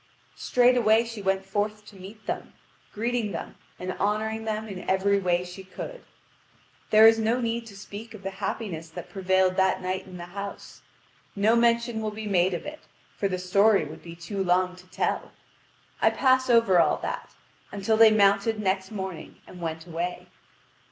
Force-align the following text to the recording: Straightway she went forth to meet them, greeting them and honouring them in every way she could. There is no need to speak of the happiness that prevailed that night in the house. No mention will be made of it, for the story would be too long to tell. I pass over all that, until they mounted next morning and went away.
Straightway 0.35 1.05
she 1.05 1.21
went 1.21 1.45
forth 1.45 1.85
to 1.85 1.95
meet 1.95 2.25
them, 2.25 2.53
greeting 2.91 3.33
them 3.33 3.53
and 3.77 3.91
honouring 3.93 4.45
them 4.45 4.67
in 4.67 4.89
every 4.89 5.19
way 5.19 5.43
she 5.43 5.63
could. 5.63 6.01
There 6.89 7.05
is 7.05 7.19
no 7.19 7.39
need 7.39 7.67
to 7.67 7.77
speak 7.77 8.15
of 8.15 8.23
the 8.23 8.31
happiness 8.41 8.89
that 8.89 9.11
prevailed 9.11 9.57
that 9.57 9.79
night 9.79 10.07
in 10.07 10.17
the 10.17 10.25
house. 10.33 10.81
No 11.35 11.55
mention 11.55 12.01
will 12.01 12.09
be 12.09 12.25
made 12.25 12.55
of 12.55 12.65
it, 12.65 12.79
for 13.15 13.27
the 13.27 13.37
story 13.37 13.85
would 13.85 14.01
be 14.01 14.15
too 14.15 14.43
long 14.43 14.75
to 14.77 14.87
tell. 14.87 15.33
I 16.01 16.09
pass 16.09 16.49
over 16.49 16.79
all 16.79 16.97
that, 17.03 17.35
until 17.71 17.95
they 17.95 18.09
mounted 18.09 18.59
next 18.59 18.89
morning 18.89 19.35
and 19.45 19.61
went 19.61 19.85
away. 19.85 20.25